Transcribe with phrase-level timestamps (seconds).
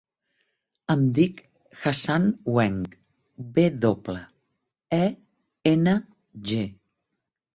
[0.93, 1.41] Em dic
[1.81, 2.23] Hassan
[2.55, 2.79] Weng:
[3.57, 4.17] ve doble,
[4.97, 5.03] e,
[5.75, 5.97] ena,
[6.53, 6.61] ge.